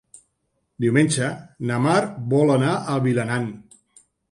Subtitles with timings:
[0.85, 1.27] Diumenge
[1.71, 1.99] na Mar
[2.33, 3.49] vol anar a Vilanant.